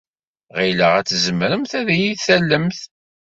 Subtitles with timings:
[0.57, 2.79] Ɣileɣ ad tzemremt ad iyi-tallemt.